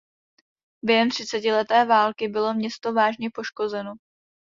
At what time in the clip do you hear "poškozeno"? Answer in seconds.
3.33-3.93